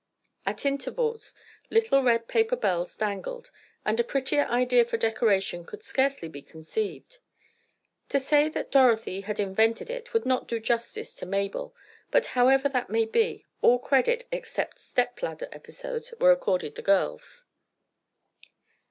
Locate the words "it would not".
9.91-10.47